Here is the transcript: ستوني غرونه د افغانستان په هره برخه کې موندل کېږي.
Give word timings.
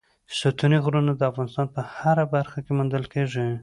ستوني 0.37 0.77
غرونه 0.85 1.11
د 1.15 1.21
افغانستان 1.31 1.67
په 1.75 1.81
هره 1.97 2.25
برخه 2.35 2.57
کې 2.65 2.71
موندل 2.77 3.03
کېږي. 3.13 3.45